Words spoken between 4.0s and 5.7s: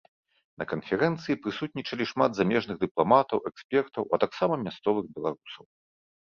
а таксама мясцовых беларусаў.